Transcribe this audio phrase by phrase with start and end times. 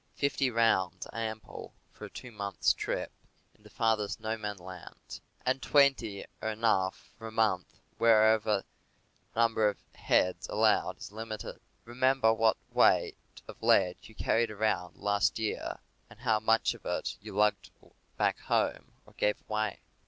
[0.15, 3.11] Fifty rounds are ample for a two months' trip
[3.53, 8.63] into farthest no man's land, and twenty are enough for a month wherever
[9.25, 11.59] the number of heads allowed is limited.
[11.85, 13.15] Remember what a weight
[13.47, 15.77] of lead you carried around last year,
[16.09, 17.69] and how much of it you lugged
[18.17, 19.81] back home, or gave away.